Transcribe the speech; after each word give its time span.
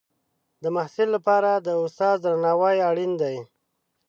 د 0.63 0.65
محصل 0.75 1.07
لپاره 1.15 1.51
د 1.55 1.67
استاد 1.83 2.17
درناوی 2.25 2.77
اړین 2.89 3.11
دی. 3.21 3.37